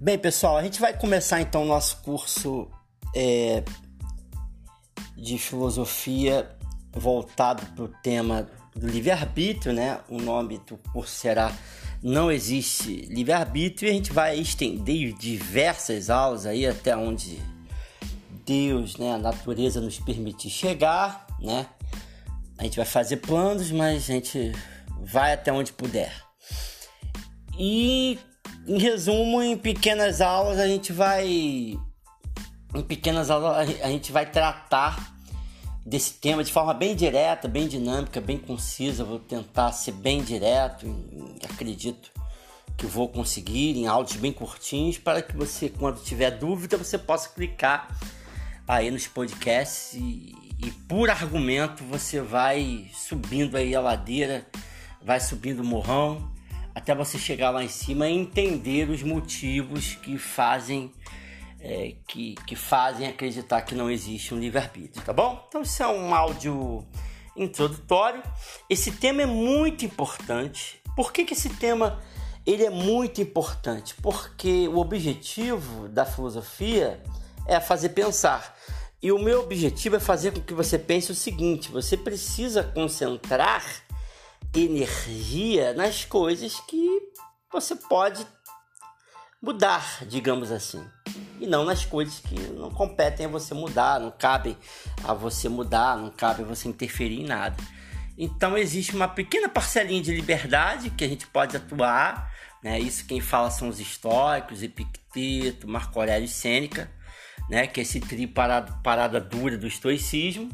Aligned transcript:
Bem, 0.00 0.16
pessoal, 0.16 0.56
a 0.56 0.62
gente 0.62 0.80
vai 0.80 0.96
começar 0.96 1.40
então 1.40 1.64
o 1.64 1.66
nosso 1.66 1.96
curso 2.02 2.70
é, 3.12 3.64
de 5.16 5.36
filosofia 5.36 6.48
voltado 6.92 7.66
para 7.74 7.84
o 7.84 7.88
tema 7.88 8.48
do 8.76 8.86
livre-arbítrio, 8.86 9.72
né? 9.72 9.98
O 10.08 10.20
nome 10.20 10.58
do 10.58 10.78
curso 10.92 11.12
será 11.12 11.52
Não 12.00 12.30
Existe 12.30 13.06
Livre-Arbítrio 13.06 13.88
e 13.88 13.90
a 13.90 13.94
gente 13.94 14.12
vai 14.12 14.38
estender 14.38 15.14
diversas 15.14 16.10
aulas 16.10 16.46
aí 16.46 16.64
até 16.64 16.96
onde 16.96 17.42
Deus, 18.46 18.96
né, 18.98 19.14
a 19.14 19.18
natureza 19.18 19.80
nos 19.80 19.98
permitir 19.98 20.48
chegar, 20.48 21.26
né? 21.40 21.66
A 22.56 22.62
gente 22.62 22.76
vai 22.76 22.86
fazer 22.86 23.16
planos, 23.16 23.72
mas 23.72 24.04
a 24.04 24.12
gente 24.12 24.52
vai 25.00 25.32
até 25.32 25.52
onde 25.52 25.72
puder. 25.72 26.12
E 27.58 28.16
em 28.68 28.78
resumo, 28.78 29.42
em 29.42 29.56
pequenas 29.56 30.20
aulas 30.20 30.58
a 30.58 30.68
gente 30.68 30.92
vai 30.92 31.26
em 31.26 32.82
pequenas 32.86 33.30
aulas 33.30 33.68
a 33.80 33.88
gente 33.88 34.12
vai 34.12 34.30
tratar 34.30 35.16
desse 35.86 36.12
tema 36.14 36.44
de 36.44 36.52
forma 36.52 36.74
bem 36.74 36.94
direta, 36.94 37.48
bem 37.48 37.66
dinâmica, 37.66 38.20
bem 38.20 38.36
concisa. 38.36 39.04
Vou 39.04 39.18
tentar 39.18 39.72
ser 39.72 39.92
bem 39.92 40.22
direto, 40.22 40.86
acredito 41.50 42.10
que 42.76 42.84
vou 42.84 43.08
conseguir 43.08 43.74
em 43.74 43.86
áudios 43.86 44.18
bem 44.18 44.32
curtinhos 44.32 44.98
para 44.98 45.22
que 45.22 45.34
você, 45.34 45.70
quando 45.70 46.02
tiver 46.02 46.30
dúvida, 46.32 46.76
você 46.76 46.98
possa 46.98 47.30
clicar 47.30 47.88
aí 48.68 48.90
nos 48.90 49.06
podcasts 49.06 49.94
e, 49.94 50.36
e 50.62 50.70
por 50.86 51.08
argumento 51.08 51.82
você 51.84 52.20
vai 52.20 52.90
subindo 52.92 53.56
aí 53.56 53.74
a 53.74 53.80
ladeira, 53.80 54.46
vai 55.02 55.18
subindo 55.18 55.60
o 55.60 55.64
morrão 55.64 56.37
até 56.78 56.94
você 56.94 57.18
chegar 57.18 57.50
lá 57.50 57.62
em 57.62 57.68
cima 57.68 58.08
e 58.08 58.16
entender 58.16 58.88
os 58.88 59.02
motivos 59.02 59.96
que 59.96 60.16
fazem 60.16 60.92
é, 61.60 61.96
que, 62.06 62.36
que 62.46 62.54
fazem 62.54 63.08
acreditar 63.08 63.62
que 63.62 63.74
não 63.74 63.90
existe 63.90 64.32
um 64.32 64.38
livre-arbítrio, 64.38 65.04
tá 65.04 65.12
bom? 65.12 65.44
Então 65.48 65.62
isso 65.62 65.82
é 65.82 65.88
um 65.88 66.14
áudio 66.14 66.86
introdutório. 67.36 68.22
Esse 68.70 68.92
tema 68.92 69.22
é 69.22 69.26
muito 69.26 69.84
importante. 69.84 70.80
Por 70.94 71.12
que, 71.12 71.24
que 71.24 71.34
esse 71.34 71.48
tema 71.50 72.00
ele 72.46 72.64
é 72.64 72.70
muito 72.70 73.20
importante? 73.20 73.94
Porque 74.00 74.68
o 74.68 74.78
objetivo 74.78 75.88
da 75.88 76.04
filosofia 76.04 77.02
é 77.44 77.58
fazer 77.58 77.88
pensar. 77.88 78.56
E 79.02 79.10
o 79.10 79.18
meu 79.18 79.40
objetivo 79.42 79.96
é 79.96 80.00
fazer 80.00 80.32
com 80.32 80.40
que 80.40 80.54
você 80.54 80.78
pense 80.78 81.10
o 81.10 81.14
seguinte: 81.14 81.72
você 81.72 81.96
precisa 81.96 82.62
concentrar 82.62 83.87
energia 84.54 85.74
nas 85.74 86.04
coisas 86.04 86.60
que 86.60 87.00
você 87.52 87.74
pode 87.74 88.26
mudar, 89.42 90.04
digamos 90.06 90.50
assim. 90.50 90.84
E 91.40 91.46
não 91.46 91.64
nas 91.64 91.84
coisas 91.84 92.18
que 92.20 92.34
não 92.34 92.70
competem 92.70 93.26
a 93.26 93.28
você 93.28 93.54
mudar, 93.54 94.00
não 94.00 94.10
cabem 94.10 94.56
a 95.04 95.14
você 95.14 95.48
mudar, 95.48 95.96
não 95.96 96.10
cabe 96.10 96.42
a 96.42 96.46
você 96.46 96.68
interferir 96.68 97.20
em 97.20 97.26
nada. 97.26 97.56
Então 98.16 98.58
existe 98.58 98.96
uma 98.96 99.06
pequena 99.06 99.48
parcelinha 99.48 100.02
de 100.02 100.14
liberdade 100.14 100.90
que 100.90 101.04
a 101.04 101.08
gente 101.08 101.26
pode 101.28 101.56
atuar, 101.56 102.32
né? 102.62 102.78
Isso 102.80 103.06
quem 103.06 103.20
fala 103.20 103.50
são 103.50 103.68
os 103.68 103.78
históricos, 103.78 104.62
Epicteto, 104.62 105.68
Marco 105.68 105.98
Aurélio 106.00 106.24
e 106.24 106.28
Sêneca, 106.28 106.90
né? 107.48 107.68
Que 107.68 107.80
é 107.80 107.82
esse 107.84 108.00
trio 108.00 108.28
parada, 108.28 108.72
parada 108.82 109.20
dura 109.20 109.56
do 109.56 109.68
estoicismo. 109.68 110.50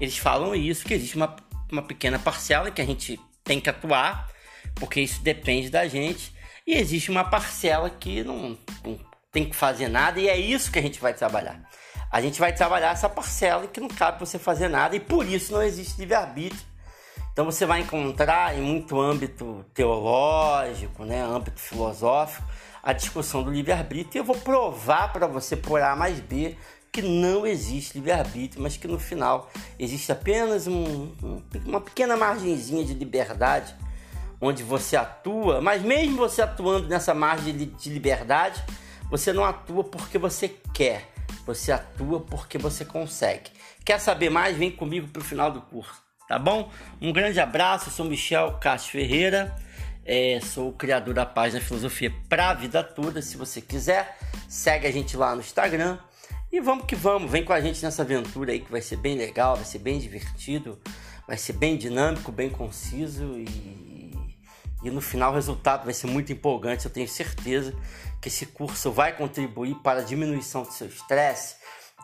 Eles 0.00 0.16
falam 0.16 0.54
isso, 0.54 0.84
que 0.84 0.94
existe 0.94 1.16
uma, 1.16 1.34
uma 1.70 1.82
pequena 1.82 2.18
parcela 2.18 2.70
que 2.70 2.80
a 2.80 2.86
gente 2.86 3.20
tem 3.50 3.60
que 3.60 3.68
atuar, 3.68 4.30
porque 4.76 5.00
isso 5.00 5.20
depende 5.22 5.70
da 5.70 5.88
gente. 5.88 6.32
E 6.64 6.74
existe 6.74 7.10
uma 7.10 7.24
parcela 7.24 7.90
que 7.90 8.22
não, 8.22 8.56
não 8.84 8.96
tem 9.32 9.44
que 9.44 9.56
fazer 9.56 9.88
nada, 9.88 10.20
e 10.20 10.28
é 10.28 10.38
isso 10.38 10.70
que 10.70 10.78
a 10.78 10.82
gente 10.82 11.00
vai 11.00 11.12
trabalhar. 11.12 11.60
A 12.12 12.20
gente 12.20 12.38
vai 12.38 12.52
trabalhar 12.52 12.92
essa 12.92 13.08
parcela 13.08 13.66
que 13.66 13.80
não 13.80 13.88
cabe 13.88 14.20
você 14.20 14.38
fazer 14.38 14.68
nada, 14.68 14.94
e 14.94 15.00
por 15.00 15.26
isso 15.26 15.52
não 15.52 15.62
existe 15.62 15.98
livre-arbítrio. 15.98 16.62
Então 17.32 17.44
você 17.44 17.66
vai 17.66 17.80
encontrar 17.80 18.56
em 18.56 18.60
muito 18.60 19.00
âmbito 19.00 19.66
teológico, 19.74 21.04
né, 21.04 21.20
âmbito 21.20 21.58
filosófico, 21.58 22.46
a 22.80 22.92
discussão 22.92 23.42
do 23.42 23.50
livre-arbítrio, 23.50 24.10
e 24.14 24.18
eu 24.18 24.24
vou 24.24 24.36
provar 24.36 25.12
para 25.12 25.26
você 25.26 25.56
por 25.56 25.82
A 25.82 25.96
mais 25.96 26.20
B 26.20 26.56
que 26.92 27.02
não 27.02 27.46
existe 27.46 27.94
livre-arbítrio, 27.94 28.62
mas 28.62 28.76
que 28.76 28.88
no 28.88 28.98
final 28.98 29.50
existe 29.78 30.10
apenas 30.10 30.66
um, 30.66 31.12
um, 31.22 31.42
uma 31.64 31.80
pequena 31.80 32.16
margenzinha 32.16 32.84
de 32.84 32.94
liberdade 32.94 33.74
onde 34.40 34.62
você 34.62 34.96
atua, 34.96 35.60
mas 35.60 35.82
mesmo 35.82 36.16
você 36.16 36.40
atuando 36.40 36.88
nessa 36.88 37.12
margem 37.12 37.56
de, 37.56 37.66
de 37.66 37.90
liberdade, 37.90 38.64
você 39.10 39.32
não 39.32 39.44
atua 39.44 39.84
porque 39.84 40.16
você 40.16 40.48
quer, 40.72 41.10
você 41.44 41.70
atua 41.70 42.20
porque 42.20 42.56
você 42.56 42.84
consegue. 42.84 43.50
Quer 43.84 44.00
saber 44.00 44.30
mais? 44.30 44.56
Vem 44.56 44.70
comigo 44.70 45.08
para 45.08 45.20
o 45.20 45.24
final 45.24 45.50
do 45.50 45.60
curso, 45.60 46.02
tá 46.26 46.38
bom? 46.38 46.70
Um 47.00 47.12
grande 47.12 47.38
abraço, 47.38 47.88
eu 47.88 47.92
sou 47.92 48.06
Michel 48.06 48.58
Castro 48.60 48.92
Ferreira, 48.92 49.54
é, 50.06 50.40
sou 50.42 50.70
o 50.70 50.72
criador 50.72 51.12
da 51.12 51.26
página 51.26 51.60
Filosofia 51.60 52.12
para 52.28 52.50
a 52.50 52.54
Vida 52.54 52.82
Toda. 52.82 53.20
Se 53.20 53.36
você 53.36 53.60
quiser, 53.60 54.16
segue 54.48 54.86
a 54.86 54.90
gente 54.90 55.16
lá 55.16 55.34
no 55.34 55.40
Instagram 55.40 55.98
e 56.52 56.60
vamos 56.60 56.84
que 56.84 56.96
vamos, 56.96 57.30
vem 57.30 57.44
com 57.44 57.52
a 57.52 57.60
gente 57.60 57.82
nessa 57.82 58.02
aventura 58.02 58.52
aí 58.52 58.60
que 58.60 58.70
vai 58.70 58.82
ser 58.82 58.96
bem 58.96 59.16
legal, 59.16 59.54
vai 59.54 59.64
ser 59.64 59.78
bem 59.78 59.98
divertido, 59.98 60.78
vai 61.26 61.36
ser 61.36 61.52
bem 61.52 61.76
dinâmico, 61.76 62.32
bem 62.32 62.50
conciso 62.50 63.38
e, 63.38 64.12
e 64.82 64.90
no 64.90 65.00
final 65.00 65.30
o 65.30 65.34
resultado 65.34 65.84
vai 65.84 65.94
ser 65.94 66.08
muito 66.08 66.32
empolgante. 66.32 66.86
Eu 66.86 66.90
tenho 66.90 67.08
certeza 67.08 67.72
que 68.20 68.28
esse 68.28 68.46
curso 68.46 68.90
vai 68.90 69.16
contribuir 69.16 69.76
para 69.76 70.00
a 70.00 70.04
diminuição 70.04 70.62
do 70.62 70.72
seu 70.72 70.88
estresse, 70.88 71.54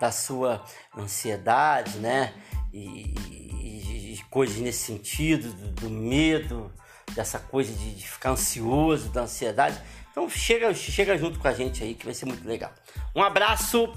da 0.00 0.12
sua 0.12 0.64
ansiedade, 0.96 1.98
né? 1.98 2.32
E, 2.72 3.14
e, 3.30 4.14
e 4.14 4.24
coisas 4.30 4.58
nesse 4.58 4.84
sentido, 4.84 5.52
do, 5.52 5.72
do, 5.72 5.90
medo, 5.90 6.72
dessa 7.14 7.38
coisa 7.38 7.72
de, 7.72 7.94
de 7.94 8.08
ficar 8.08 8.30
ansioso, 8.30 9.08
da 9.08 9.22
ansiedade. 9.22 9.80
Então 10.10 10.28
chega, 10.30 10.72
chega 10.72 11.18
junto 11.18 11.38
com 11.38 11.48
a 11.48 11.52
gente 11.52 11.82
aí 11.82 11.94
que 11.94 12.04
vai 12.04 12.14
ser 12.14 12.26
muito 12.26 12.46
legal. 12.46 12.72
Um 13.14 13.22
abraço 13.22 13.92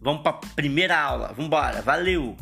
Vamos 0.00 0.22
para 0.22 0.40
primeira 0.54 1.00
aula. 1.00 1.28
Vamos 1.28 1.46
embora. 1.46 1.82
Valeu! 1.82 2.36